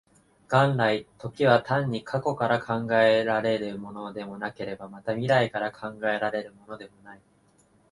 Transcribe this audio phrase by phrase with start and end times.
[0.49, 7.21] 元来、時は単に過去から考えられるものでもなければ、また未来から考えられるものでもない。